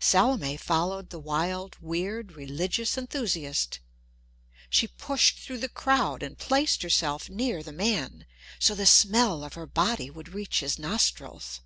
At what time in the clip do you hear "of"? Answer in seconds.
9.44-9.52